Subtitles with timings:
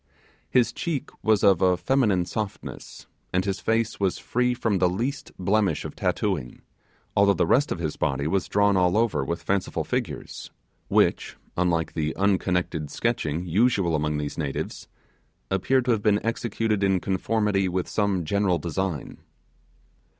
[0.49, 5.31] His cheek was of a feminine softness, and his face was free from the least
[5.37, 6.63] blemish of tattooing,
[7.15, 10.49] although the rest of his body was drawn all over with fanciful figures,
[10.87, 14.87] which unlike the unconnected sketching usual among these natives
[15.51, 19.19] appeared to have been executed in conformity with some general design.